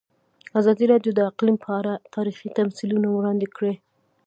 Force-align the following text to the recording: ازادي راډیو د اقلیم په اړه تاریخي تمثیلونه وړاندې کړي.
ازادي 0.59 0.85
راډیو 0.93 1.11
د 1.15 1.19
اقلیم 1.31 1.57
په 1.65 1.69
اړه 1.79 1.93
تاریخي 2.15 2.49
تمثیلونه 2.59 3.07
وړاندې 3.11 3.47
کړي. 3.55 3.73